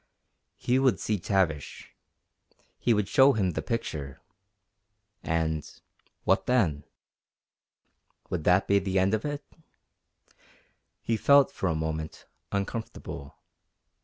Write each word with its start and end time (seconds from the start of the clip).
He 0.57 0.79
would 0.79 0.99
see 0.99 1.19
Tavish. 1.19 1.91
He 2.79 2.91
would 2.91 3.07
show 3.07 3.33
him 3.33 3.51
the 3.51 3.61
picture. 3.61 4.19
And 5.21 5.63
what 6.23 6.47
then? 6.47 6.85
Would 8.31 8.43
that 8.45 8.67
be 8.67 8.79
the 8.79 8.97
end 8.97 9.13
of 9.13 9.25
it? 9.25 9.45
He 11.03 11.17
felt, 11.17 11.51
for 11.51 11.69
a 11.69 11.75
moment, 11.75 12.25
uncomfortable. 12.51 13.35